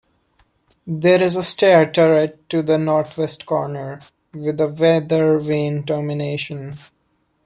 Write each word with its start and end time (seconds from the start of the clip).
There 0.87 1.21
is 1.21 1.35
a 1.35 1.43
stair 1.43 1.85
turret 1.91 2.49
to 2.49 2.63
the 2.63 2.79
north-west 2.79 3.45
corner, 3.45 3.99
with 4.33 4.59
a 4.59 4.67
Weather 4.67 5.37
vane 5.37 5.83
termination. 5.83 6.73